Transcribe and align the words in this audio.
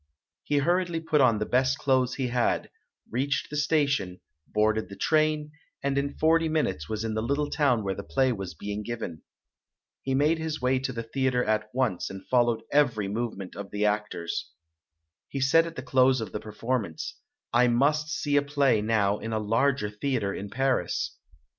He 0.41 0.57
hurriedly 0.57 0.99
put 0.99 1.21
on 1.21 1.37
the 1.37 1.45
best 1.45 1.77
clothes 1.77 2.15
he 2.15 2.29
had, 2.29 2.71
reached 3.11 3.51
the 3.51 3.55
station, 3.55 4.19
boarded 4.47 4.89
the 4.89 4.95
train, 4.95 5.51
and 5.83 5.95
in 5.95 6.17
forty 6.17 6.49
minutes 6.49 6.89
was 6.89 7.03
in 7.03 7.13
the 7.13 7.21
little 7.21 7.51
town 7.51 7.83
where 7.83 7.93
the 7.93 8.01
play 8.01 8.31
was 8.31 8.55
being 8.55 8.81
given. 8.81 9.21
He 10.01 10.15
made 10.15 10.39
his 10.39 10.59
way 10.59 10.79
to 10.79 10.91
the 10.91 11.03
theatre 11.03 11.43
at 11.43 11.69
once 11.71 12.09
and 12.09 12.25
fol 12.29 12.47
lowed 12.47 12.63
every 12.71 13.07
movement 13.09 13.55
of 13.55 13.69
the 13.69 13.85
actors. 13.85 14.49
He 15.29 15.39
said 15.39 15.67
at 15.67 15.75
the 15.75 15.83
close 15.83 16.19
of 16.19 16.31
the 16.31 16.39
performance, 16.39 17.19
"I 17.53 17.67
must 17.67 18.07
see 18.09 18.37
a 18.37 18.41
play 18.41 18.81
now 18.81 19.19
in 19.19 19.31
a 19.33 19.37
larger 19.39 19.91
theatre 19.91 20.33
in 20.33 20.49
Paris". 20.49 21.15